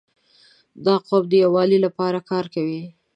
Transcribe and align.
•دا 0.85 0.95
قوم 1.07 1.23
د 1.29 1.33
یووالي 1.43 1.77
لپاره 1.85 2.19
کار 2.29 2.45
کوي. 2.53 2.81